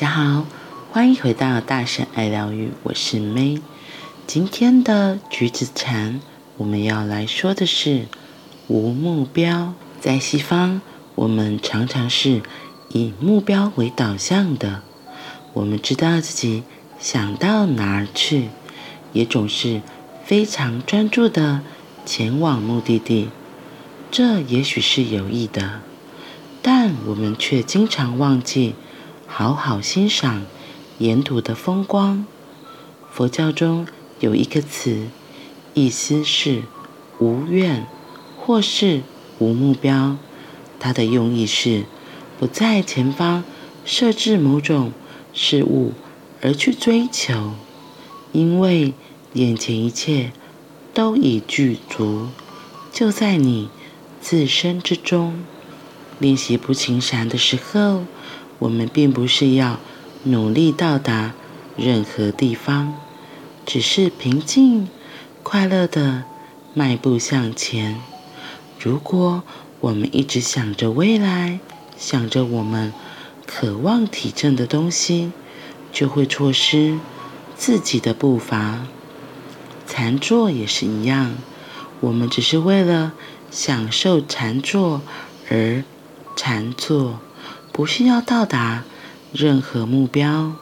[0.00, 0.46] 大家好，
[0.92, 3.60] 欢迎回到大神爱疗愈，我是 May。
[4.28, 6.20] 今天的橘子禅，
[6.56, 8.06] 我们要来说的是
[8.68, 9.74] 无目标。
[10.00, 10.80] 在西方，
[11.16, 12.42] 我们常常是
[12.90, 14.82] 以目标为导向的，
[15.52, 16.62] 我们知道自己
[17.00, 18.50] 想到哪儿去，
[19.12, 19.82] 也总是
[20.24, 21.62] 非常专注的
[22.06, 23.30] 前往目的地。
[24.12, 25.80] 这也许是有意的，
[26.62, 28.76] 但我们却经常忘记。
[29.38, 30.44] 好好欣赏
[30.98, 32.26] 沿途的风光。
[33.08, 33.86] 佛教中
[34.18, 35.06] 有一个词，
[35.74, 36.64] 意思是
[37.20, 37.86] 无愿，
[38.36, 39.02] 或是
[39.38, 40.16] 无目标。
[40.80, 41.84] 它的用意是
[42.40, 43.44] 不在前方
[43.84, 44.92] 设置某种
[45.32, 45.92] 事物
[46.42, 47.52] 而去追求，
[48.32, 48.92] 因为
[49.34, 50.32] 眼前一切
[50.92, 52.26] 都已具足，
[52.92, 53.70] 就在你
[54.20, 55.44] 自身之中。
[56.18, 58.02] 练习不情禅的时候。
[58.58, 59.78] 我们并不是要
[60.24, 61.34] 努力到达
[61.76, 62.94] 任何地方，
[63.64, 64.88] 只是平静、
[65.42, 66.24] 快乐地
[66.74, 68.00] 迈步向前。
[68.80, 69.42] 如果
[69.80, 71.60] 我们一直想着未来，
[71.96, 72.92] 想着我们
[73.46, 75.32] 渴望体证的东西，
[75.92, 76.98] 就会错失
[77.56, 78.86] 自己的步伐。
[79.86, 81.36] 禅坐也是一样，
[82.00, 83.12] 我们只是为了
[83.50, 85.00] 享受禅坐
[85.48, 85.82] 而
[86.36, 87.20] 禅坐。
[87.78, 88.82] 不是要到达
[89.32, 90.54] 任何目标，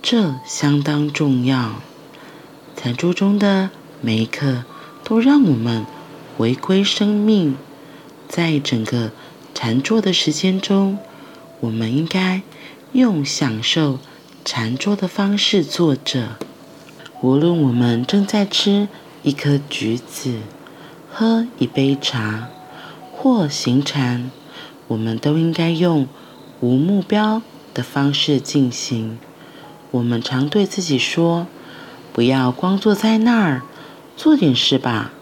[0.00, 1.82] 这相当重要。
[2.74, 3.68] 禅坐中的
[4.00, 4.64] 每一刻
[5.04, 5.84] 都让我们
[6.38, 7.58] 回归生命。
[8.26, 9.10] 在整个
[9.52, 10.96] 禅坐的时间中，
[11.60, 12.40] 我们应该
[12.92, 13.98] 用享受
[14.46, 16.38] 禅坐的方式坐着。
[17.20, 18.88] 无论我们正在吃
[19.22, 20.38] 一颗橘子、
[21.12, 22.48] 喝一杯茶，
[23.12, 24.30] 或行禅。
[24.92, 26.06] 我们都应该用
[26.60, 27.40] 无目标
[27.72, 29.18] 的方式进行。
[29.90, 31.46] 我们常对自己说
[32.12, 33.62] ：“不要光坐在那儿，
[34.18, 35.12] 做点事吧。”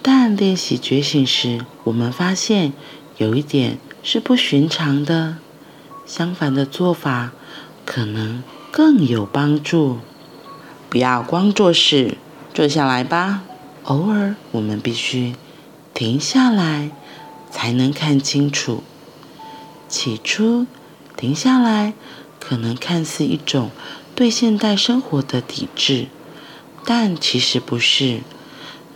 [0.00, 2.72] 但练习觉醒时，我们发现
[3.16, 5.38] 有一点是不寻常的。
[6.06, 7.32] 相反的做法
[7.84, 9.98] 可能更有帮助。
[10.88, 12.16] 不要光做事，
[12.52, 13.42] 坐下来吧。
[13.84, 15.34] 偶尔，我们必须
[15.92, 16.90] 停下来。
[17.54, 18.82] 才能看清楚。
[19.88, 20.66] 起初，
[21.16, 21.94] 停下来
[22.40, 23.70] 可能看似一种
[24.16, 26.08] 对现代生活的抵制，
[26.84, 28.22] 但其实不是。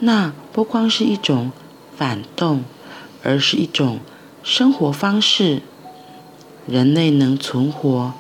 [0.01, 1.53] 那不光是一种
[1.97, 2.65] 反动，
[3.23, 4.01] 而是一种
[4.43, 5.63] 生活方式。
[6.67, 8.13] 人类能存活，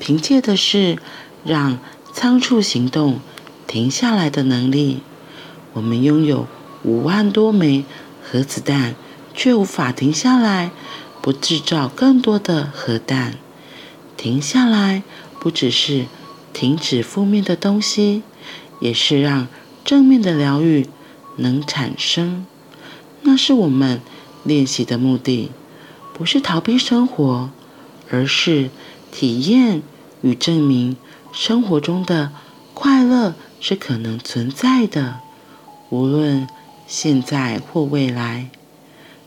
[0.00, 0.98] 凭借的是
[1.44, 1.78] 让
[2.12, 3.20] 仓促行动
[3.68, 5.02] 停下来的能力。
[5.72, 6.48] 我们拥有
[6.82, 7.84] 五万多枚
[8.20, 8.96] 核子弹。
[9.34, 10.70] 却无法停下来，
[11.20, 13.34] 不制造更多的核弹。
[14.16, 15.02] 停下来，
[15.40, 16.06] 不只是
[16.52, 18.22] 停止负面的东西，
[18.80, 19.48] 也是让
[19.84, 20.86] 正面的疗愈
[21.36, 22.46] 能产生。
[23.22, 24.00] 那是我们
[24.44, 25.50] 练习的目的，
[26.12, 27.50] 不是逃避生活，
[28.10, 28.70] 而是
[29.10, 29.82] 体验
[30.22, 30.96] 与证明
[31.32, 32.30] 生活中的
[32.72, 35.16] 快乐是可能存在的，
[35.90, 36.46] 无论
[36.86, 38.50] 现在或未来。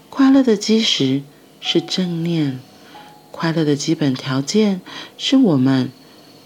[0.09, 1.21] 快乐的基石
[1.59, 2.59] 是正念，
[3.31, 4.81] 快乐的基本条件
[5.17, 5.91] 是我们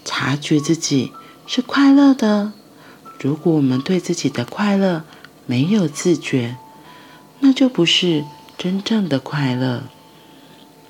[0.04, 1.12] 察觉自己
[1.46, 2.52] 是快乐的。
[3.18, 5.04] 如果我们对自己的快乐
[5.46, 6.56] 没有自觉，
[7.40, 8.24] 那就不是
[8.58, 9.84] 真正的快乐。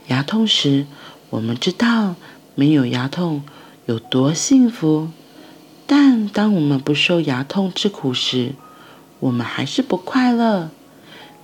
[0.08, 0.86] 牙痛时，
[1.30, 2.16] 我们知道
[2.54, 3.42] 没有牙痛
[3.86, 5.08] 有多幸福，
[5.86, 8.54] 但当我们不受牙痛之苦时，
[9.20, 10.70] 我们还是不快乐。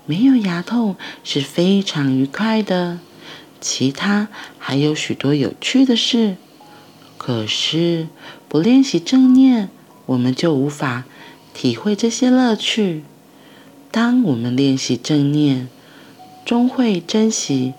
[0.08, 2.98] 没有牙痛是非常愉快的，
[3.60, 6.36] 其他还有许多有趣的事。
[7.18, 8.08] 可是
[8.48, 9.68] 不练习正念，
[10.06, 11.04] 我们就无法
[11.52, 13.04] 体会这些乐趣。
[13.90, 15.68] 当我们练习正念，
[16.46, 17.74] 终会珍惜，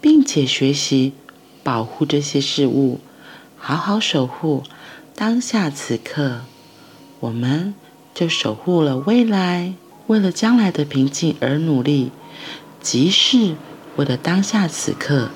[0.00, 1.12] 并且学习
[1.62, 2.98] 保护这些事物，
[3.56, 4.64] 好好守护
[5.14, 6.40] 当下此刻，
[7.20, 7.72] 我们
[8.12, 9.74] 就守护了未来。
[10.08, 12.10] 为了将来的平静而努力，
[12.80, 13.56] 即是
[13.96, 15.28] 为了当下此刻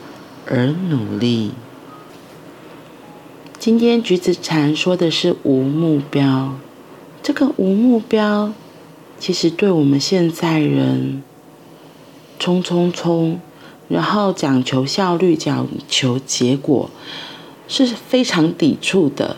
[0.46, 1.52] 而努力。
[3.58, 6.54] 今天橘子禅说的是无目标，
[7.22, 8.54] 这个无目标，
[9.19, 11.22] 其实对我们现在人
[12.38, 13.40] 冲冲冲，
[13.88, 16.88] 然后讲求效率、讲求结果，
[17.69, 19.36] 是非常抵触的。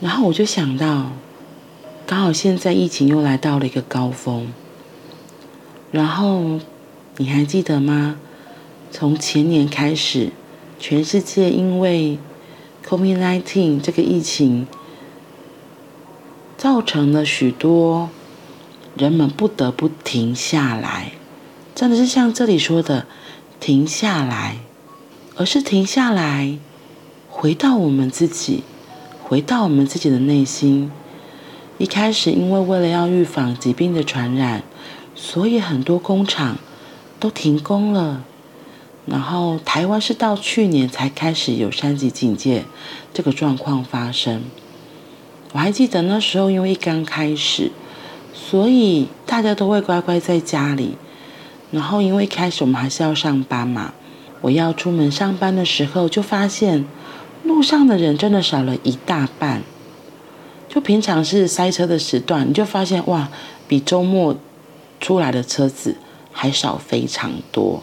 [0.00, 1.12] 然后我就想到。
[2.06, 4.48] 刚好现在疫情又来到了一个高峰，
[5.90, 6.60] 然后
[7.16, 8.16] 你还记得吗？
[8.90, 10.30] 从前年开始，
[10.78, 12.18] 全世界因为
[12.86, 14.66] COVID-19 这个疫情
[16.58, 18.10] 造成了许多
[18.98, 21.12] 人们不得不停下来，
[21.74, 23.06] 真的是像这里说的
[23.58, 24.58] 停下来，
[25.36, 26.58] 而是停下来，
[27.30, 28.62] 回到我们自己，
[29.22, 30.90] 回到我们自己的内心。
[31.76, 34.62] 一开始，因为为了要预防疾病的传染，
[35.16, 36.56] 所以很多工厂
[37.18, 38.22] 都停工了。
[39.06, 42.64] 然后，台湾是到去年才开始有三级警戒
[43.12, 44.44] 这个状况发生。
[45.52, 47.70] 我还记得那时候，因为刚开始，
[48.32, 50.96] 所以大家都会乖乖在家里。
[51.70, 53.92] 然后，因为一开始我们还是要上班嘛，
[54.40, 56.86] 我要出门上班的时候，就发现
[57.42, 59.64] 路上的人真的少了一大半。
[60.74, 63.28] 就平常是塞车的时段，你就发现哇，
[63.68, 64.34] 比周末
[65.00, 65.96] 出来的车子
[66.32, 67.80] 还少非常多。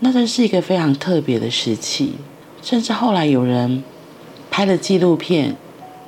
[0.00, 2.14] 那真是一个非常特别的时期。
[2.60, 3.84] 甚至后来有人
[4.50, 5.54] 拍了纪录片，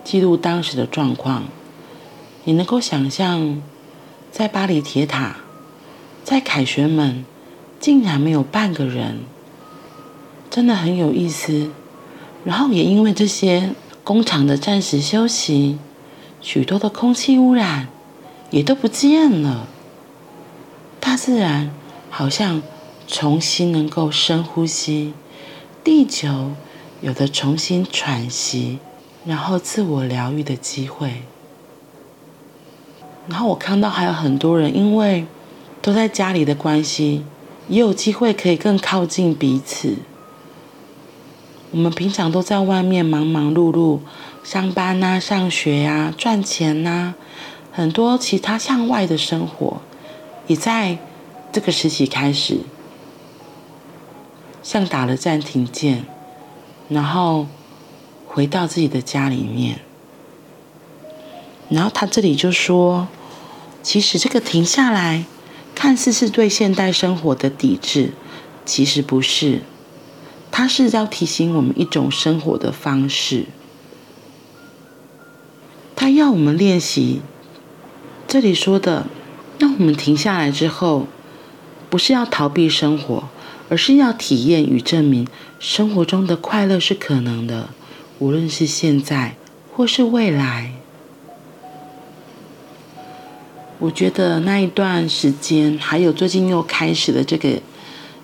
[0.03, 1.45] 记录当时的状况。
[2.43, 3.63] 你能够想象，
[4.33, 5.37] 在巴黎铁塔，
[6.25, 7.25] 在凯旋门，
[7.79, 9.21] 竟然没有半个人，
[10.51, 11.71] 真的很有意思。
[12.45, 13.71] 然后也因为这些。
[14.05, 15.79] 工厂的暂时休息，
[16.43, 17.89] 许多的空气污染
[18.51, 19.67] 也都不见了。
[21.01, 21.71] 大自然
[22.11, 22.63] 好像
[23.09, 25.15] 重新能够深呼吸，
[25.83, 26.53] 地球
[27.01, 28.79] 有了重新喘息，
[29.25, 31.23] 然后自我疗愈的机会。
[33.27, 35.27] 然后我看到还有很多人，因为
[35.81, 37.25] 都在家里的关系，
[37.69, 39.97] 也有机会可以更靠近彼此。
[41.75, 43.99] 我们平常都在外面忙忙碌碌，
[44.45, 47.15] 上班呐、啊、上学呀、啊、赚钱呐、啊，
[47.73, 49.81] 很多其他向外的生活，
[50.47, 50.99] 也在
[51.51, 52.61] 这个时期开始，
[54.63, 56.05] 像打了暂停键，
[56.89, 57.49] 然后
[58.29, 59.81] 回到自己的家里面。
[61.69, 63.09] 然后他这里就说，
[63.83, 65.25] 其实这个停下来，
[65.75, 68.13] 看似是对现代生活的抵制，
[68.65, 69.63] 其实不是。
[70.57, 73.47] 它是要提醒我们一种生活的方式，
[75.97, 77.23] 它要我们练习。
[78.29, 79.09] 这里说的，
[79.59, 81.09] 让我们停下来之后，
[81.91, 83.25] 不是要逃避生活，
[83.69, 85.27] 而是要体验与证明
[85.59, 87.71] 生活中的快乐是可能的，
[88.21, 89.35] 无论是现在
[89.73, 90.75] 或是未来。
[93.81, 97.61] 我觉得那一段时间，还有最近又开始的这个，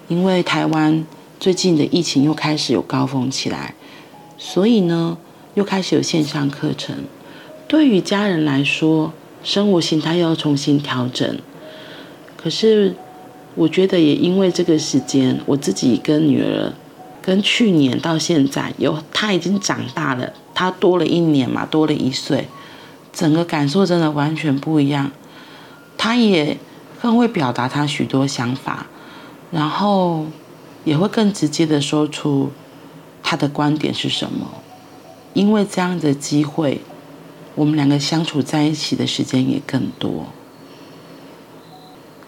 [0.06, 1.04] 因为台湾。
[1.40, 3.74] 最近的疫情又开始有高峰起来，
[4.36, 5.16] 所以呢，
[5.54, 6.94] 又开始有线上课程。
[7.66, 11.38] 对于家人来说，生活形态又要重新调整。
[12.36, 12.94] 可是，
[13.54, 16.74] 我觉得也因为这个时间，我自己跟女儿，
[17.22, 22.48] 跟去年到现在，有她已经长大了，她多了一年嘛，多了一岁，
[23.14, 25.10] 整个感受真的完全不一样。
[25.96, 26.58] 她也
[27.00, 28.88] 更会表达她许多想法，
[29.50, 30.26] 然后。
[30.84, 32.50] 也会更直接的说出
[33.22, 34.46] 他的观点是什么，
[35.34, 36.80] 因为这样的机会，
[37.54, 40.26] 我们两个相处在一起的时间也更多。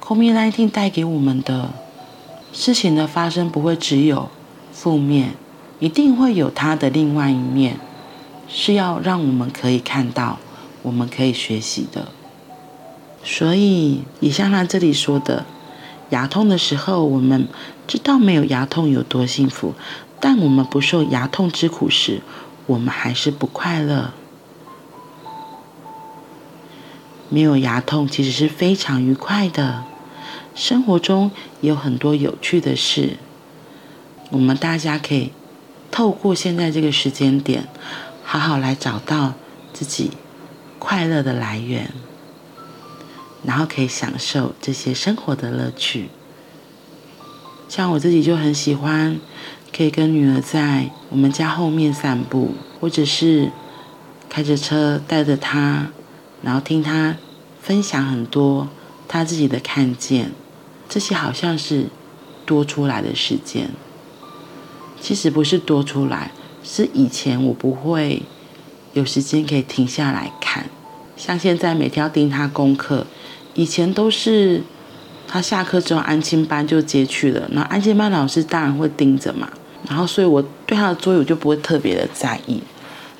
[0.00, 1.70] COVID-19 带给我们的
[2.52, 4.28] 事情的发生不会只有
[4.72, 5.34] 负面，
[5.78, 7.78] 一定会有它的另外一面，
[8.48, 10.38] 是要让我们可以看到，
[10.82, 12.08] 我们可以学习的。
[13.24, 15.46] 所以，也像他这里说的。
[16.12, 17.48] 牙痛的时候，我们
[17.86, 19.74] 知道没有牙痛有多幸福，
[20.20, 22.20] 但我们不受牙痛之苦时，
[22.66, 24.12] 我们还是不快乐。
[27.30, 29.84] 没有牙痛其实是非常愉快的，
[30.54, 31.30] 生活中
[31.62, 33.16] 也有很多有趣的事，
[34.28, 35.32] 我们大家可以
[35.90, 37.66] 透过现在这个时间点，
[38.22, 39.32] 好好来找到
[39.72, 40.10] 自己
[40.78, 41.90] 快乐的来源。
[43.44, 46.08] 然后可以享受这些生活的乐趣，
[47.68, 49.18] 像我自己就很喜欢，
[49.76, 53.50] 可以跟女儿在我们家后面散步，或者是
[54.28, 55.88] 开着车带着她，
[56.42, 57.16] 然后听她
[57.60, 58.68] 分享很多
[59.08, 60.30] 她自己的看见，
[60.88, 61.88] 这些好像是
[62.46, 63.70] 多出来的时间。
[65.00, 66.30] 其实不是多出来，
[66.62, 68.22] 是以前我不会
[68.92, 70.66] 有时间可以停下来看，
[71.16, 73.04] 像现在每天要盯她功课。
[73.54, 74.62] 以前都是
[75.28, 79.48] 他下课之后安亲班就接去了，那安亲班老师当然会盯着嘛，
[79.88, 82.62] 然后所以我对他的作业我就不会特别的在意。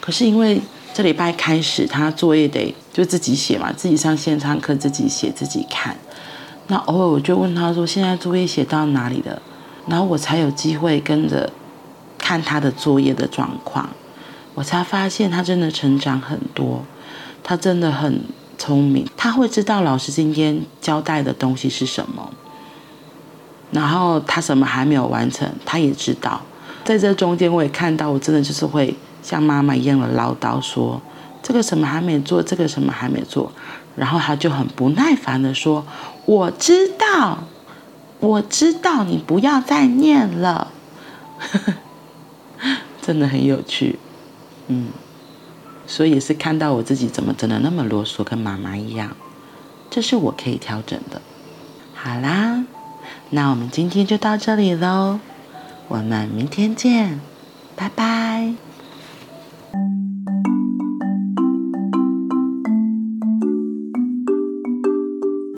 [0.01, 0.61] 可是因为
[0.95, 5.97] 这礼拜开始，他作业得就自己写嘛，自己上线上课自己写自己看。
[6.69, 9.41] 那偶尔我就问他说：“现在作业写到哪里了？”
[9.89, 11.51] 然后我才有机会跟着
[12.19, 13.89] 看他的作业的状况。
[14.55, 16.85] 我才发现他真的成长很多，
[17.43, 18.21] 他真的很
[18.63, 22.31] 聪明，他会知道老师今天交代的东西是什么，
[23.73, 26.41] 然后他什么还没有完成，他也知道。
[26.85, 31.03] 在这中间，我也看到，我真的就是会像妈妈一样的唠叨说，
[31.43, 33.51] 这个什么还没做，这个什么还没做，
[33.97, 35.85] 然后他就很不耐烦的说，
[36.25, 37.39] 我知道，
[38.21, 40.71] 我知道，你不要再念了，
[43.03, 43.99] 真的很有趣。
[44.69, 44.91] 嗯，
[45.95, 49.15] 所以是看到我自己怎么真的那么啰嗦，跟妈妈一样，
[49.91, 51.21] 这是我可以调整的。
[51.93, 52.65] 好啦，
[53.29, 55.21] 那我们今天就到这里喽，
[55.89, 57.21] 我们明天见，
[57.77, 58.32] 拜拜。